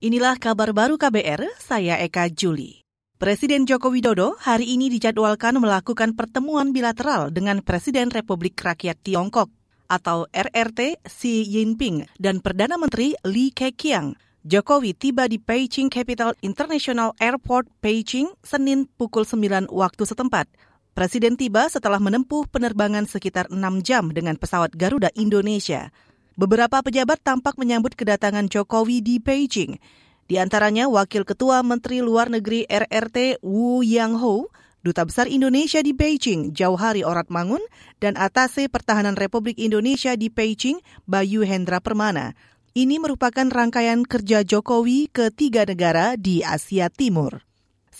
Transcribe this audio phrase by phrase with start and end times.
[0.00, 2.80] Inilah kabar baru KBR, saya Eka Juli.
[3.20, 9.52] Presiden Joko Widodo hari ini dijadwalkan melakukan pertemuan bilateral dengan Presiden Republik Rakyat Tiongkok
[9.92, 14.16] atau RRT Xi Jinping dan Perdana Menteri Li Keqiang.
[14.40, 20.48] Jokowi tiba di Beijing Capital International Airport, Beijing, Senin pukul 9 waktu setempat.
[20.96, 25.92] Presiden tiba setelah menempuh penerbangan sekitar 6 jam dengan pesawat Garuda Indonesia.
[26.40, 29.76] Beberapa pejabat tampak menyambut kedatangan Jokowi di Beijing.
[30.24, 34.48] Di antaranya Wakil Ketua Menteri Luar Negeri RRT Wu Yang
[34.80, 37.60] Duta Besar Indonesia di Beijing Jauhari Oratmangun,
[38.00, 42.32] dan Atase Pertahanan Republik Indonesia di Beijing Bayu Hendra Permana.
[42.72, 47.49] Ini merupakan rangkaian kerja Jokowi ke tiga negara di Asia Timur.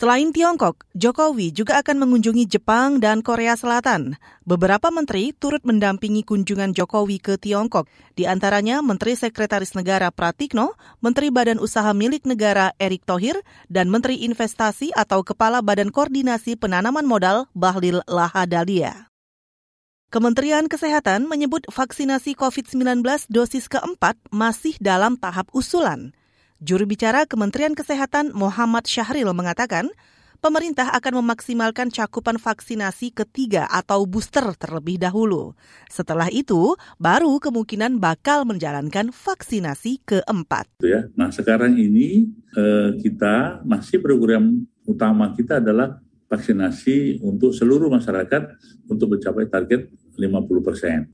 [0.00, 4.16] Selain Tiongkok, Jokowi juga akan mengunjungi Jepang dan Korea Selatan.
[4.48, 7.84] Beberapa menteri turut mendampingi kunjungan Jokowi ke Tiongkok,
[8.16, 10.72] di antaranya Menteri Sekretaris Negara Pratikno,
[11.04, 17.04] Menteri Badan Usaha Milik Negara Erick Thohir, dan Menteri Investasi atau Kepala Badan Koordinasi Penanaman
[17.04, 19.12] Modal Bahlil Lahadalia.
[20.08, 26.16] Kementerian Kesehatan menyebut vaksinasi COVID-19 dosis keempat masih dalam tahap usulan.
[26.60, 29.88] Juru bicara Kementerian Kesehatan Muhammad Syahril mengatakan,
[30.44, 35.56] pemerintah akan memaksimalkan cakupan vaksinasi ketiga atau booster terlebih dahulu.
[35.88, 40.68] Setelah itu, baru kemungkinan bakal menjalankan vaksinasi keempat.
[40.84, 45.96] Ya, nah sekarang ini eh, kita masih program utama kita adalah
[46.28, 51.08] vaksinasi untuk seluruh masyarakat untuk mencapai target 50 persen.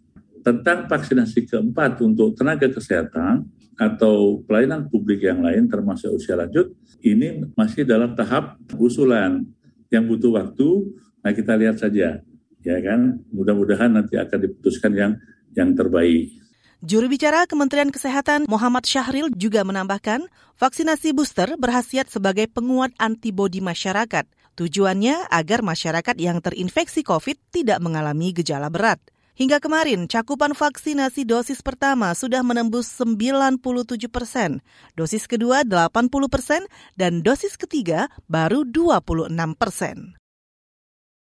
[0.46, 6.72] Tentang vaksinasi keempat untuk tenaga kesehatan, atau pelayanan publik yang lain termasuk usia lanjut
[7.04, 9.44] ini masih dalam tahap usulan
[9.92, 12.24] yang butuh waktu nah kita lihat saja
[12.64, 15.12] ya kan mudah-mudahan nanti akan diputuskan yang
[15.52, 16.32] yang terbaik
[16.84, 20.28] Juru bicara Kementerian Kesehatan Muhammad Syahril juga menambahkan,
[20.60, 24.28] vaksinasi booster berhasiat sebagai penguat antibodi masyarakat.
[24.60, 29.00] Tujuannya agar masyarakat yang terinfeksi COVID tidak mengalami gejala berat.
[29.36, 33.60] Hingga kemarin, cakupan vaksinasi dosis pertama sudah menembus 97
[34.08, 34.64] persen,
[34.96, 36.64] dosis kedua 80 persen,
[36.96, 39.28] dan dosis ketiga baru 26
[39.60, 40.16] persen.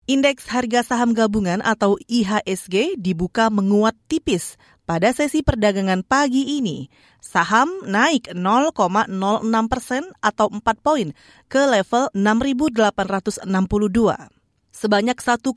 [0.05, 6.93] Indeks harga saham gabungan atau IHSG dibuka menguat tipis pada sesi perdagangan pagi ini.
[7.17, 9.09] Saham naik 0,06
[9.73, 11.17] persen atau 4 poin
[11.49, 14.42] ke level 6.862.
[14.73, 15.53] Sebanyak 1,2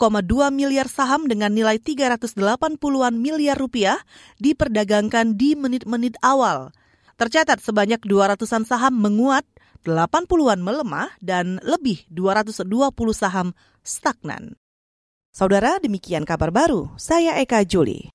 [0.52, 4.04] miliar saham dengan nilai 380-an miliar rupiah
[4.44, 6.76] diperdagangkan di menit-menit awal.
[7.16, 9.48] Tercatat sebanyak 200-an saham menguat,
[9.88, 12.68] 80-an melemah, dan lebih 220
[13.16, 13.56] saham
[13.88, 14.60] stagnan.
[15.32, 16.92] Saudara, demikian kabar baru.
[17.00, 18.12] Saya Eka Juli.